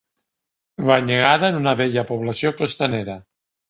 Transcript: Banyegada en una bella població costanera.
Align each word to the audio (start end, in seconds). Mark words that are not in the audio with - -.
Banyegada 0.87 1.53
en 1.55 1.61
una 1.61 1.77
bella 1.85 2.09
població 2.11 2.57
costanera. 2.65 3.25